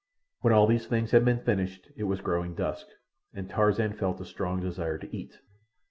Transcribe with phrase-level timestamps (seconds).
[0.39, 2.87] When all these things had been finished it was growing dusk,
[3.35, 5.37] and Tarzan felt a strong desire to eat.